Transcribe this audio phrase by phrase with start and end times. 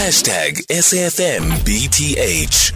[0.00, 2.72] Hashtag SAFMBTH.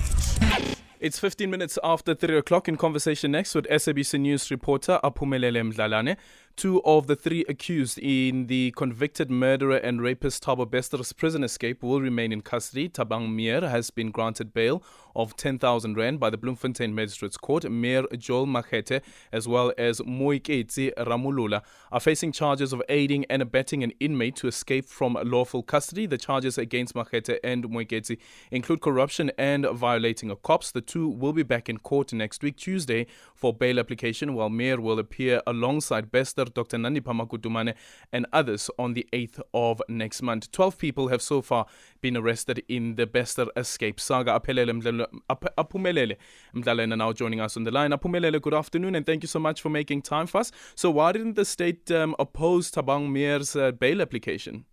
[1.00, 6.18] It's 15 minutes after 3 o'clock in conversation next with SABC News reporter Aphumelele Mdlalane.
[6.56, 11.82] Two of the three accused in the convicted murderer and rapist Thabo Bester's prison escape
[11.82, 12.88] will remain in custody.
[12.88, 14.80] Thabang Mier has been granted bail
[15.16, 17.68] of 10,000 rand by the Bloemfontein Magistrates Court.
[17.68, 19.02] Mier Joel Makhetha
[19.32, 24.46] as well as Moeketsi Ramolula are facing charges of aiding and abetting an inmate to
[24.46, 26.06] escape from lawful custody.
[26.06, 28.16] The charges against Makhetha and Moeketsi
[28.52, 30.70] include corruption and violating a cops.
[30.70, 34.80] The two will be back in court next week, Tuesday, for bail application, while Mier
[34.80, 36.78] will appear alongside Bester Dr.
[36.78, 37.74] Nandipha Magudumana,
[38.12, 40.50] and others on the 8th of next month.
[40.52, 41.66] 12 people have so far
[42.00, 44.32] been arrested in the Bester escape saga.
[44.32, 46.16] Aphumelele
[46.54, 47.90] Mdlalane now joining us on the line.
[47.90, 50.52] Aphumelele, good afternoon, and thank you so much for making time for us.
[50.74, 54.64] So, why didn't the state um, oppose Thabang Mier's uh, bail application?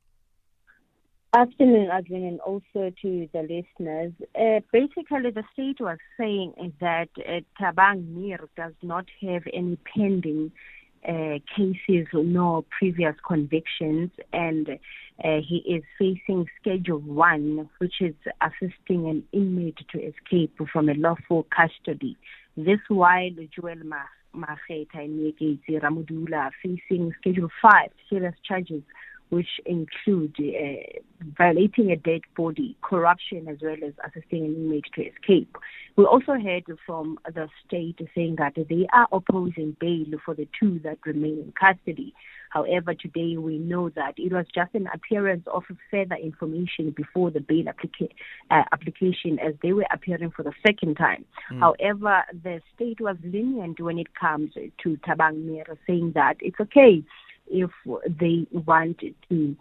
[1.34, 4.12] Afternoon, Adrian, and also to the listeners.
[4.38, 10.52] Uh, basically, the state was saying that uh, Thabang Mier does not have any pending
[11.08, 14.70] uh, cases no previous convictions, and
[15.24, 20.94] uh, he is facing Schedule 1, which is assisting an inmate to escape from a
[20.94, 22.18] lawful custody.
[22.56, 23.78] This while Joel
[24.36, 25.34] Makhetha and
[25.68, 28.84] Ramolula are facing Schedule 5 serious charges
[29.32, 31.00] which include uh,
[31.38, 35.56] violating a dead body, corruption, as well as assisting an inmate to escape.
[35.96, 40.80] We also heard from the state saying that they are opposing bail for the two
[40.84, 42.14] that remain in custody.
[42.50, 47.40] However, today we know that it was just an appearance of further information before the
[47.40, 48.12] bail applica-
[48.50, 51.24] uh, application as they were appearing for the second time.
[51.52, 51.60] Mm.
[51.60, 57.04] However, the state was lenient when it comes to Thabang Mier, saying that it's okay
[57.48, 57.72] if
[58.20, 59.56] they want to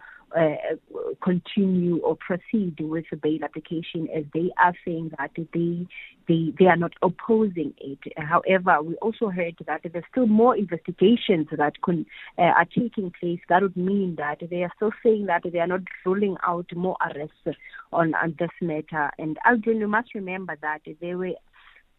[1.23, 5.87] continue or proceed with the bail application as they are saying that they
[6.27, 7.99] they they are not opposing it.
[8.17, 12.05] However, we also heard that there's still more investigations that con,
[12.37, 13.39] uh, are taking place.
[13.49, 16.97] That would mean that they are still saying that they are not ruling out more
[17.01, 17.59] arrests
[17.91, 19.11] on, on this matter.
[19.17, 21.33] And Aldrin, you must remember that there were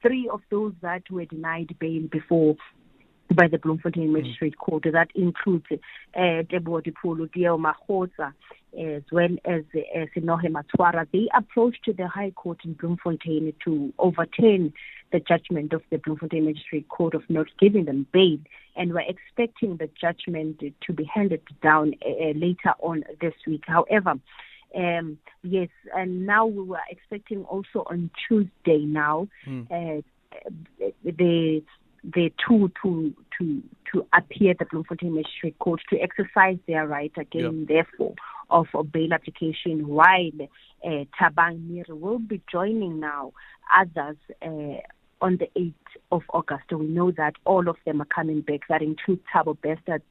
[0.00, 2.56] three of those that were denied bail before
[3.34, 4.22] by the Bloemfontein mm.
[4.22, 4.84] Magistrate Court.
[4.92, 5.78] That includes uh,
[6.16, 8.32] Tebo Dipolo, Dieo Mahosa,
[8.78, 11.06] as well as uh, Sinohe Matwara.
[11.12, 14.72] They approached the High Court in Bloemfontein to overturn
[15.12, 18.38] the judgment of the Bloemfontein Magistrate Court of not giving them bail,
[18.76, 23.64] and we're expecting the judgment to be handed down uh, later on this week.
[23.66, 24.14] However,
[24.74, 29.66] um, yes, and now we were expecting also on Tuesday now mm.
[29.70, 30.02] uh,
[31.04, 31.62] the
[32.04, 37.12] the two to to to appear at the Bloemfontein Magistrate Court to exercise their right
[37.16, 37.68] again, yep.
[37.68, 38.14] therefore,
[38.50, 40.30] of a bail application, while
[40.84, 43.32] uh, Thabang Mier will be joining now
[43.74, 44.80] others uh,
[45.22, 45.74] on the 8th
[46.10, 46.64] of August.
[46.70, 48.60] We know that all of them are coming back.
[48.68, 50.02] That includes Thabo Bester,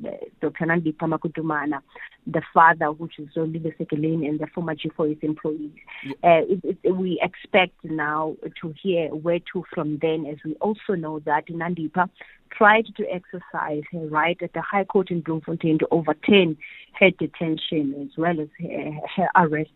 [0.42, 0.66] Dr.
[0.66, 1.82] Nandipha Magudumana,
[2.26, 5.72] the father, which is Zolile Sekeleni, and the former Chief Police employees.
[6.04, 6.14] Yeah.
[6.24, 10.96] Uh, it, it, we expect now to hear where to from then, as we also
[10.96, 12.10] know that Nandipha
[12.52, 16.58] tried to exercise her right at the High Court in Bloemfontein to overturn
[17.00, 19.72] her detention as well as her, her arrest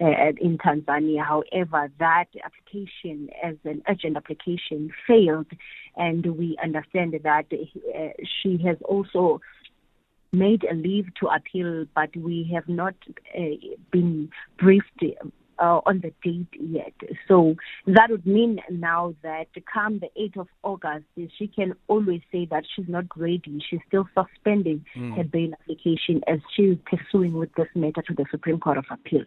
[0.00, 1.24] uh, in Tanzania.
[1.24, 5.46] However, that application, as an urgent application, failed,
[5.96, 8.08] and we understand that uh,
[8.42, 9.40] she has also
[10.32, 12.94] made a leave to appeal, but we have not
[13.36, 13.40] uh,
[13.90, 15.02] been briefed
[15.58, 16.92] uh, on the date yet.
[17.28, 21.06] So that would mean now that come the 8th of August,
[21.38, 23.62] she can always say that she's not ready.
[23.68, 25.16] She's still suspending mm.
[25.16, 29.24] her bail application as she's pursuing with this matter to the Supreme Court of Appeal.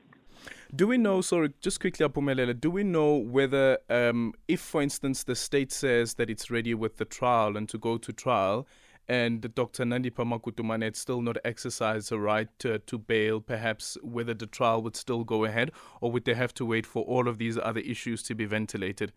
[0.76, 5.24] Do we know, sorry, just quickly, Aphumelele, do we know whether, um, if, for instance,
[5.24, 8.68] the state says that it's ready with the trial and to go to trial,
[9.08, 9.86] and Dr.
[9.86, 14.84] Nandipha Magudumana had still not exercised her right to, to bail, perhaps whether the trial
[14.84, 17.82] would still go ahead, or would they have to wait for all of these other
[17.82, 19.12] issues to be ventilated,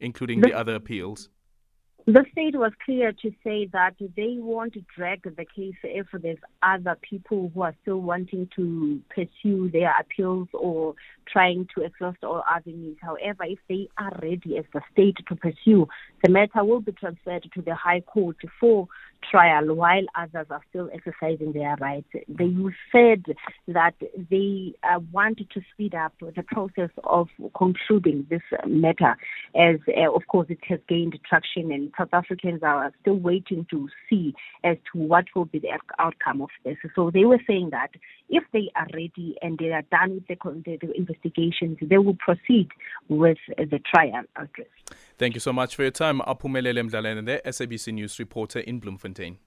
[0.00, 1.30] including the, the other appeals?
[2.08, 6.96] The state was clear to say that they won't drag the case if there's other
[7.02, 10.94] people who are still wanting to pursue their appeals or
[11.30, 12.96] trying to exhaust all avenues.
[13.02, 15.86] However, if they are ready as the state to pursue,
[16.24, 18.88] the matter will be transferred to the High Court for
[19.30, 22.08] trial while others are still exercising their rights.
[22.28, 22.54] They
[22.92, 23.24] said
[23.66, 23.94] that
[24.30, 29.16] they uh, wanted to speed up the process of concluding this matter
[29.54, 33.88] as, uh, of course, it has gained traction and South Africans are still waiting to
[34.08, 34.34] see
[34.64, 36.76] as to what will be the outcome of this.
[36.94, 37.90] So they were saying that
[38.28, 42.68] if they are ready and they are done with the, the, investigations, they will proceed
[43.08, 44.22] with the trial.
[45.18, 46.20] Thank you so much for your time.
[46.20, 49.38] Aphumelele Mdlalane, the SABC News reporter in Bloemfontein.